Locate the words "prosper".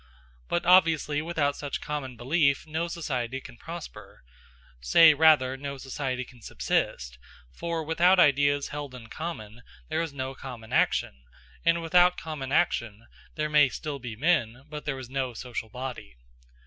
3.55-4.23